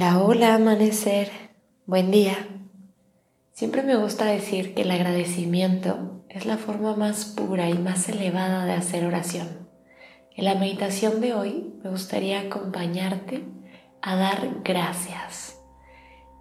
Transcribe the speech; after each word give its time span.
Hola, 0.00 0.20
hola, 0.20 0.54
amanecer. 0.54 1.28
Buen 1.84 2.12
día. 2.12 2.36
Siempre 3.52 3.82
me 3.82 3.96
gusta 3.96 4.26
decir 4.26 4.72
que 4.72 4.82
el 4.82 4.92
agradecimiento 4.92 6.22
es 6.28 6.46
la 6.46 6.56
forma 6.56 6.94
más 6.94 7.24
pura 7.24 7.68
y 7.68 7.76
más 7.76 8.08
elevada 8.08 8.64
de 8.64 8.74
hacer 8.74 9.04
oración. 9.04 9.68
En 10.36 10.44
la 10.44 10.54
meditación 10.54 11.20
de 11.20 11.34
hoy 11.34 11.74
me 11.82 11.90
gustaría 11.90 12.42
acompañarte 12.42 13.44
a 14.00 14.14
dar 14.14 14.60
gracias. 14.62 15.58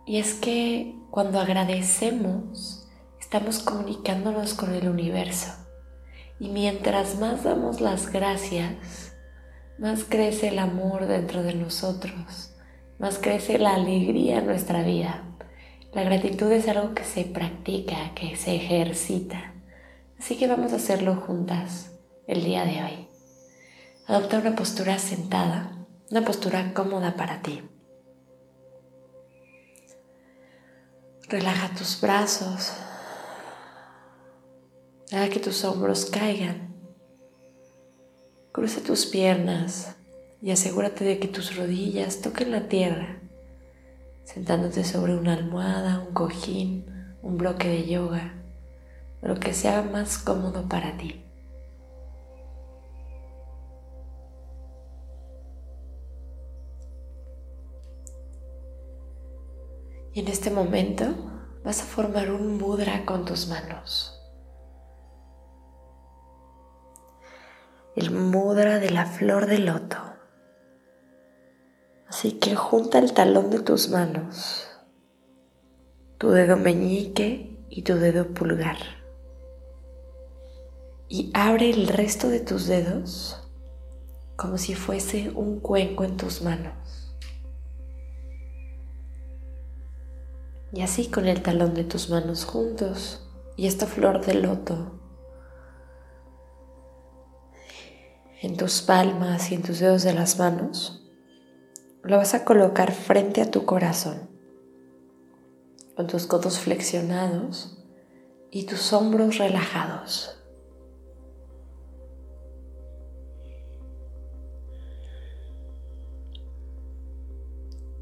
Y 0.06 0.18
es 0.18 0.36
que 0.36 0.94
cuando 1.10 1.40
agradecemos, 1.40 2.88
estamos 3.20 3.58
comunicándonos 3.58 4.54
con 4.54 4.76
el 4.76 4.88
universo. 4.88 5.52
Y 6.40 6.50
mientras 6.50 7.18
más 7.18 7.44
damos 7.44 7.82
las 7.82 8.12
gracias, 8.12 9.16
más 9.80 10.04
crece 10.04 10.50
el 10.50 10.60
amor 10.60 11.08
dentro 11.08 11.42
de 11.42 11.56
nosotros 11.56 12.54
más 13.00 13.20
crece 13.20 13.60
la 13.60 13.76
alegría 13.76 14.40
en 14.40 14.48
nuestra 14.48 14.84
vida. 14.84 15.24
La 15.94 16.04
gratitud 16.04 16.52
es 16.52 16.68
algo 16.68 16.94
que 16.94 17.04
se 17.04 17.26
practica, 17.26 18.14
que 18.16 18.36
se 18.36 18.56
ejercita. 18.56 19.54
Así 20.20 20.38
que 20.38 20.48
vamos 20.48 20.74
a 20.74 20.78
hacerlo 20.78 21.16
juntas 21.16 21.92
el 22.28 22.44
día 22.44 22.66
de 22.66 22.84
hoy. 22.84 23.08
Adopta 24.08 24.40
una 24.40 24.56
postura 24.56 24.98
sentada, 25.00 25.86
una 26.10 26.24
postura 26.24 26.74
cómoda 26.74 27.16
para 27.16 27.42
ti. 27.42 27.62
Relaja 31.30 31.76
tus 31.76 32.00
brazos. 32.02 32.74
Deja 35.12 35.30
que 35.30 35.40
tus 35.40 35.64
hombros 35.66 36.06
caigan. 36.06 36.74
Cruza 38.52 38.82
tus 38.82 39.06
piernas 39.06 39.97
y 40.42 40.52
asegúrate 40.52 41.04
de 41.04 41.20
que 41.20 41.28
tus 41.28 41.56
rodillas 41.56 42.22
toquen 42.22 42.52
la 42.52 42.68
tierra, 42.68 43.20
sentándote 44.24 44.84
sobre 44.84 45.16
una 45.16 45.34
almohada, 45.34 46.00
un 46.00 46.14
cojín, 46.14 46.86
un 47.22 47.38
bloque 47.38 47.68
de 47.68 47.88
yoga, 47.88 48.34
lo 49.22 49.40
que 49.40 49.54
sea 49.54 49.82
más 49.82 50.18
cómodo 50.18 50.70
para 50.70 50.98
ti. 50.98 51.24
Y 60.14 60.22
en 60.22 60.28
este 60.30 60.50
momento 60.50 61.06
vas 61.64 61.82
a 61.82 61.86
formar 61.86 62.32
un 62.32 62.58
mudra 62.58 63.06
con 63.06 63.26
tus 63.26 63.48
manos. 63.48 64.20
El 67.96 68.12
mudra 68.12 68.80
de 68.80 68.90
la 68.90 69.06
flor 69.06 69.46
de 69.46 69.60
loto. 69.60 70.07
Así 72.18 72.32
que 72.32 72.56
junta 72.56 72.98
el 72.98 73.14
talón 73.14 73.52
de 73.52 73.60
tus 73.60 73.90
manos, 73.90 74.68
tu 76.18 76.32
dedo 76.32 76.58
meñique 76.58 77.64
y 77.70 77.84
tu 77.84 77.94
dedo 77.94 78.34
pulgar. 78.34 78.78
Y 81.08 81.30
abre 81.36 81.70
el 81.70 81.88
resto 81.88 82.28
de 82.30 82.40
tus 82.40 82.66
dedos 82.66 83.48
como 84.36 84.58
si 84.58 84.74
fuese 84.74 85.30
un 85.30 85.60
cuenco 85.60 86.06
en 86.06 86.18
tus 86.18 86.42
manos. 86.42 87.16
Y 90.74 90.82
así 90.82 91.12
con 91.12 91.28
el 91.28 91.44
talón 91.44 91.76
de 91.76 91.84
tus 91.84 92.10
manos 92.10 92.46
juntos 92.46 93.30
y 93.56 93.68
esta 93.68 93.86
flor 93.86 94.26
de 94.26 94.34
loto 94.34 95.00
en 98.42 98.58
tus 98.58 98.82
palmas 98.82 99.52
y 99.52 99.54
en 99.54 99.62
tus 99.62 99.78
dedos 99.78 100.02
de 100.02 100.16
las 100.16 100.40
manos, 100.40 101.04
lo 102.04 102.18
vas 102.18 102.34
a 102.34 102.46
colocar 102.46 102.92
frente 102.92 103.42
a 103.42 103.52
tu 103.52 103.66
corazón, 103.66 104.30
con 105.96 106.08
tus 106.08 106.26
codos 106.26 106.60
flexionados 106.60 107.84
y 108.52 108.66
tus 108.66 108.94
hombros 108.94 109.38
relajados. 109.38 110.34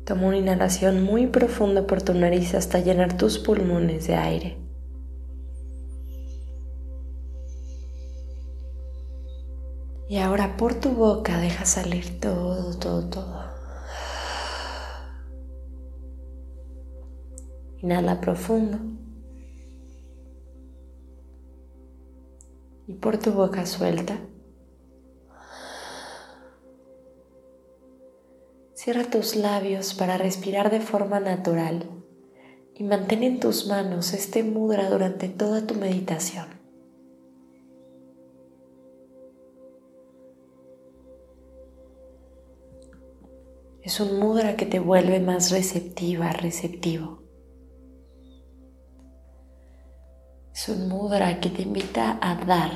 Toma 0.05 0.27
una 0.27 0.37
inhalación 0.37 1.01
muy 1.01 1.25
profunda 1.25 1.87
por 1.87 2.03
tu 2.03 2.13
nariz 2.13 2.53
hasta 2.53 2.79
llenar 2.79 3.17
tus 3.17 3.39
pulmones 3.39 4.05
de 4.05 4.15
aire. 4.15 4.57
Y 10.07 10.17
ahora 10.17 10.57
por 10.57 10.75
tu 10.75 10.91
boca 10.91 11.39
deja 11.39 11.65
salir 11.65 12.19
todo, 12.19 12.77
todo, 12.77 13.09
todo. 13.09 13.54
Inhala 17.85 18.19
profundo. 18.19 18.79
Y 22.87 22.95
por 22.95 23.19
tu 23.19 23.31
boca 23.31 23.67
suelta. 23.67 24.17
Cierra 28.73 29.03
tus 29.03 29.35
labios 29.35 29.93
para 29.93 30.17
respirar 30.17 30.71
de 30.71 30.79
forma 30.81 31.19
natural 31.19 31.87
y 32.73 32.83
mantén 32.85 33.21
en 33.21 33.39
tus 33.39 33.67
manos 33.67 34.15
este 34.15 34.41
mudra 34.41 34.89
durante 34.89 35.29
toda 35.29 35.67
tu 35.67 35.75
meditación. 35.75 36.47
Es 43.83 43.99
un 43.99 44.19
mudra 44.19 44.55
que 44.55 44.65
te 44.65 44.79
vuelve 44.79 45.19
más 45.19 45.51
receptiva, 45.51 46.31
receptivo. 46.31 47.24
Es 50.55 50.69
un 50.69 50.87
mudra 50.87 51.41
que 51.41 51.49
te 51.49 51.63
invita 51.63 52.17
a 52.21 52.33
dar, 52.45 52.71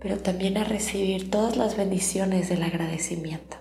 pero 0.00 0.18
también 0.18 0.56
a 0.56 0.62
recibir 0.62 1.28
todas 1.28 1.56
las 1.56 1.76
bendiciones 1.76 2.48
del 2.48 2.62
agradecimiento. 2.62 3.56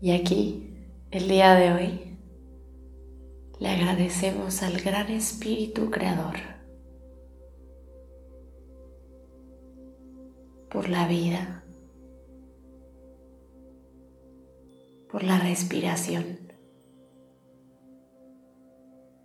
Y 0.00 0.12
aquí, 0.12 0.74
el 1.10 1.28
día 1.28 1.54
de 1.56 1.72
hoy, 1.74 2.18
le 3.60 3.68
agradecemos 3.68 4.62
al 4.62 4.80
gran 4.80 5.10
Espíritu 5.10 5.90
Creador 5.90 6.36
por 10.70 10.88
la 10.88 11.06
vida, 11.06 11.63
por 15.14 15.22
la 15.22 15.38
respiración, 15.38 16.40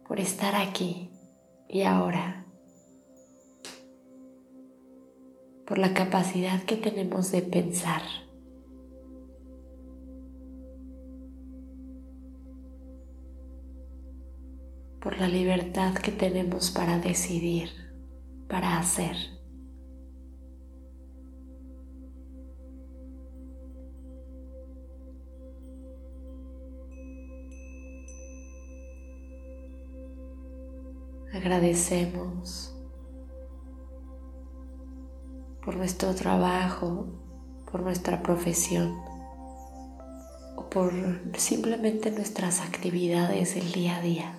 por 0.07 0.19
estar 0.19 0.53
aquí 0.53 1.09
y 1.67 1.81
ahora, 1.81 2.45
por 5.65 5.79
la 5.79 5.95
capacidad 5.95 6.61
que 6.61 6.75
tenemos 6.75 7.31
de 7.31 7.41
pensar. 7.41 8.03
por 15.01 15.17
la 15.17 15.29
libertad 15.29 15.95
que 15.95 16.11
tenemos 16.11 16.71
para 16.71 16.99
decidir, 16.99 17.69
para 18.49 18.77
hacer. 18.77 19.38
Agradecemos 31.39 32.75
por 35.63 35.77
nuestro 35.77 36.13
trabajo, 36.13 37.07
por 37.71 37.81
nuestra 37.81 38.21
profesión 38.21 38.99
o 40.57 40.69
por 40.69 40.91
simplemente 41.37 42.11
nuestras 42.11 42.59
actividades 42.59 43.55
del 43.55 43.71
día 43.71 43.95
a 43.95 44.01
día. 44.01 44.33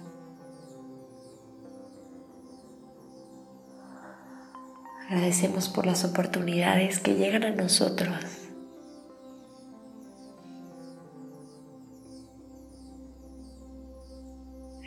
Agradecemos 5.09 5.71
por 5.71 5.87
las 5.87 6.05
oportunidades 6.05 6.99
que 6.99 7.15
llegan 7.15 7.45
a 7.45 7.51
nosotros 7.51 8.40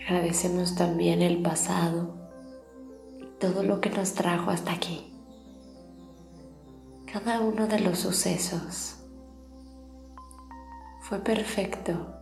Agradecemos 0.06 0.76
también 0.76 1.22
el 1.22 1.42
pasado 1.42 2.16
todo 3.40 3.64
lo 3.64 3.80
que 3.80 3.90
nos 3.90 4.14
trajo 4.14 4.52
hasta 4.52 4.74
aquí. 4.74 5.14
Cada 7.12 7.40
uno 7.40 7.68
de 7.68 7.80
los 7.80 8.00
sucesos 8.00 8.98
fue 11.02 11.20
perfecto 11.20 12.16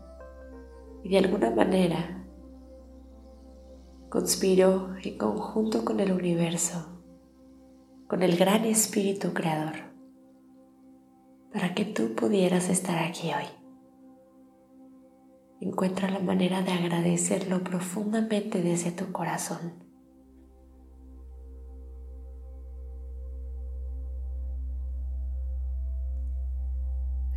y 1.04 1.10
de 1.10 1.18
alguna 1.18 1.50
manera 1.50 2.28
conspiró 4.10 4.96
en 5.04 5.18
conjunto 5.18 5.84
con 5.84 6.00
el 6.00 6.12
universo, 6.12 7.02
con 8.08 8.22
el 8.22 8.38
gran 8.38 8.66
espíritu 8.66 9.34
creador 9.34 9.92
para 11.54 11.74
que 11.74 11.86
tú 11.86 12.14
pudieras 12.16 12.70
estar 12.70 13.00
aquí 13.00 13.30
hoy. 13.30 13.61
Encuentra 15.62 16.10
la 16.10 16.20
manera 16.20 16.62
de 16.62 16.74
agradecerlo 16.74 17.64
profundamente 17.64 18.62
desde 18.62 18.92
tu 18.92 19.14
corazón. 19.14 19.74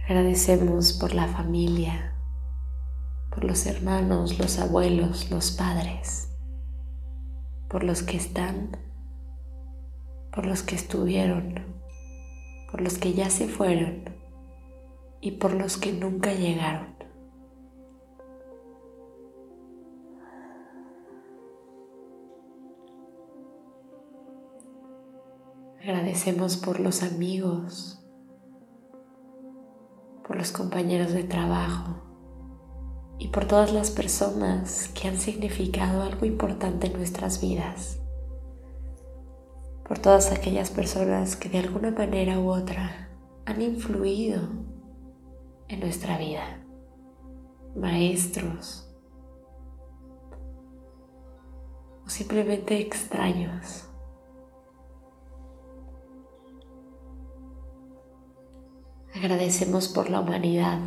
Agradecemos 0.02 0.92
por 0.94 1.14
la 1.14 1.28
familia, 1.28 2.16
por 3.30 3.44
los 3.44 3.66
hermanos, 3.66 4.38
los 4.40 4.58
abuelos, 4.58 5.30
los 5.30 5.52
padres, 5.52 6.36
por 7.68 7.84
los 7.84 8.02
que 8.02 8.16
están 8.16 8.76
por 10.34 10.46
los 10.46 10.64
que 10.64 10.74
estuvieron, 10.74 11.60
por 12.70 12.80
los 12.80 12.98
que 12.98 13.12
ya 13.12 13.30
se 13.30 13.46
fueron 13.46 14.02
y 15.20 15.32
por 15.32 15.54
los 15.54 15.76
que 15.76 15.92
nunca 15.92 16.32
llegaron. 16.32 17.03
Agradecemos 25.84 26.56
por 26.56 26.80
los 26.80 27.04
amigos, 27.04 28.02
por 30.26 30.36
los 30.36 30.50
compañeros 30.50 31.12
de 31.12 31.22
trabajo 31.22 32.02
y 33.18 33.28
por 33.28 33.44
todas 33.44 33.72
las 33.72 33.92
personas 33.92 34.88
que 34.88 35.06
han 35.06 35.18
significado 35.18 36.02
algo 36.02 36.26
importante 36.26 36.88
en 36.88 36.94
nuestras 36.94 37.40
vidas 37.40 38.00
por 39.86 39.98
todas 39.98 40.32
aquellas 40.32 40.70
personas 40.70 41.36
que 41.36 41.48
de 41.48 41.58
alguna 41.58 41.90
manera 41.90 42.38
u 42.38 42.50
otra 42.50 43.10
han 43.44 43.60
influido 43.60 44.40
en 45.68 45.80
nuestra 45.80 46.16
vida, 46.18 46.64
maestros 47.76 48.90
o 52.04 52.08
simplemente 52.08 52.80
extraños. 52.80 53.88
Agradecemos 59.16 59.86
por 59.86 60.10
la 60.10 60.20
humanidad, 60.20 60.80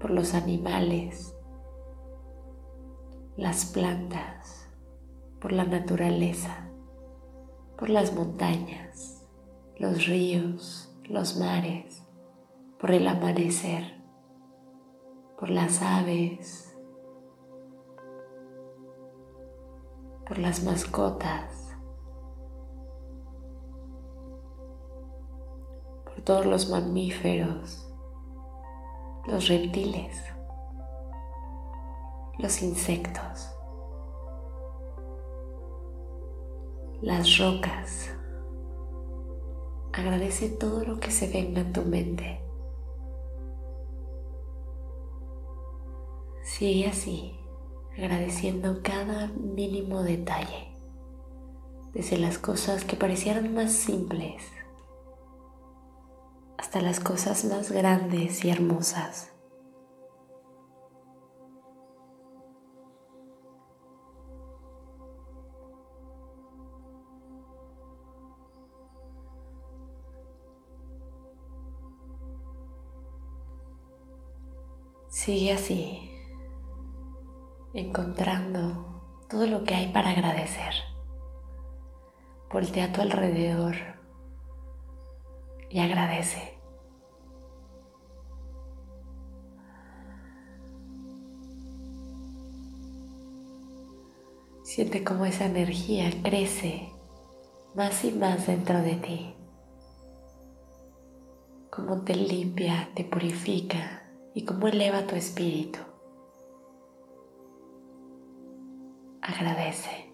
por 0.00 0.10
los 0.10 0.34
animales, 0.34 1.36
las 3.36 3.64
plantas, 3.66 4.68
por 5.40 5.52
la 5.52 5.64
naturaleza, 5.64 6.68
por 7.78 7.90
las 7.90 8.12
montañas, 8.12 9.24
los 9.76 10.06
ríos, 10.06 10.92
los 11.04 11.36
mares, 11.36 12.02
por 12.80 12.90
el 12.90 13.06
amanecer, 13.06 14.02
por 15.38 15.48
las 15.48 15.80
aves, 15.80 16.76
por 20.26 20.38
las 20.38 20.64
mascotas, 20.64 21.63
todos 26.24 26.46
los 26.46 26.68
mamíferos, 26.68 27.86
los 29.26 29.48
reptiles, 29.48 30.16
los 32.38 32.62
insectos. 32.62 33.54
las 37.04 37.36
rocas. 37.36 38.10
Agradece 39.92 40.48
todo 40.48 40.84
lo 40.84 41.00
que 41.00 41.10
se 41.10 41.28
venga 41.28 41.60
en 41.60 41.72
tu 41.72 41.82
mente. 41.82 42.40
Sigue 46.42 46.88
así, 46.88 47.38
agradeciendo 47.98 48.80
cada 48.82 49.26
mínimo 49.26 50.02
detalle, 50.02 50.78
desde 51.92 52.16
las 52.16 52.38
cosas 52.38 52.86
que 52.86 52.96
parecieran 52.96 53.52
más 53.52 53.72
simples 53.72 54.53
hasta 56.58 56.80
las 56.80 57.00
cosas 57.00 57.44
más 57.44 57.70
grandes 57.70 58.44
y 58.44 58.50
hermosas. 58.50 59.30
Sigue 75.08 75.52
así, 75.52 76.10
encontrando 77.72 79.24
todo 79.30 79.46
lo 79.46 79.64
que 79.64 79.74
hay 79.74 79.90
para 79.90 80.10
agradecer. 80.10 80.74
Voltea 82.52 82.84
a 82.86 82.92
tu 82.92 83.00
alrededor 83.00 83.93
y 85.74 85.80
agradece. 85.80 86.56
Siente 94.62 95.02
cómo 95.02 95.26
esa 95.26 95.46
energía 95.46 96.12
crece 96.22 96.92
más 97.74 98.04
y 98.04 98.12
más 98.12 98.46
dentro 98.46 98.82
de 98.82 98.94
ti, 98.94 99.34
cómo 101.70 102.02
te 102.02 102.14
limpia, 102.14 102.90
te 102.94 103.02
purifica 103.02 104.08
y 104.32 104.44
cómo 104.44 104.68
eleva 104.68 105.08
tu 105.08 105.16
espíritu. 105.16 105.80
Agradece. 109.20 110.13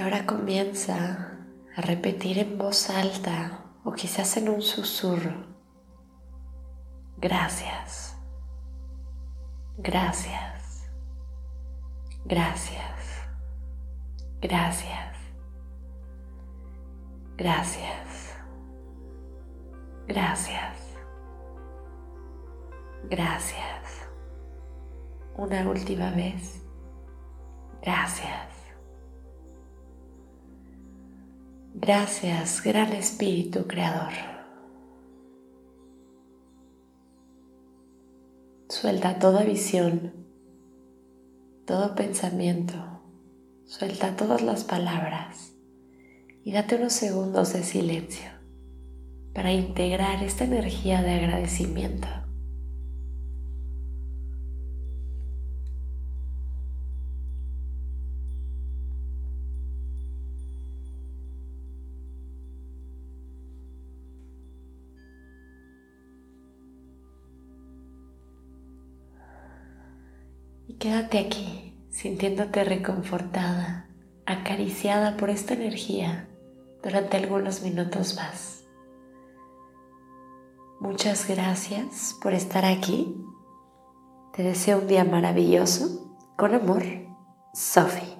Ahora 0.00 0.24
comienza 0.26 1.38
a 1.76 1.80
repetir 1.80 2.38
en 2.38 2.56
voz 2.58 2.88
alta 2.90 3.64
o 3.84 3.92
quizás 3.92 4.36
en 4.36 4.48
un 4.48 4.62
susurro. 4.62 5.46
Gracias. 7.18 8.16
Gracias. 9.78 10.90
Gracias. 12.24 13.28
Gracias. 14.40 15.16
Gracias. 17.36 18.36
Gracias. 20.06 20.76
Gracias. 23.04 24.08
Una 25.36 25.68
última 25.68 26.10
vez. 26.10 26.62
Gracias. 27.82 28.61
Gracias, 31.84 32.62
gran 32.62 32.92
Espíritu 32.92 33.66
Creador. 33.66 34.12
Suelta 38.68 39.18
toda 39.18 39.42
visión, 39.42 40.12
todo 41.66 41.96
pensamiento, 41.96 43.02
suelta 43.64 44.14
todas 44.14 44.42
las 44.42 44.62
palabras 44.62 45.54
y 46.44 46.52
date 46.52 46.76
unos 46.76 46.92
segundos 46.92 47.52
de 47.52 47.64
silencio 47.64 48.30
para 49.34 49.50
integrar 49.50 50.22
esta 50.22 50.44
energía 50.44 51.02
de 51.02 51.14
agradecimiento. 51.14 52.06
Quédate 70.82 71.20
aquí, 71.20 71.78
sintiéndote 71.90 72.64
reconfortada, 72.64 73.86
acariciada 74.26 75.16
por 75.16 75.30
esta 75.30 75.54
energía 75.54 76.28
durante 76.82 77.16
algunos 77.18 77.62
minutos 77.62 78.16
más. 78.16 78.64
Muchas 80.80 81.28
gracias 81.28 82.16
por 82.20 82.32
estar 82.32 82.64
aquí. 82.64 83.14
Te 84.34 84.42
deseo 84.42 84.80
un 84.80 84.88
día 84.88 85.04
maravilloso. 85.04 86.16
Con 86.36 86.52
amor, 86.52 86.82
Sophie. 87.54 88.11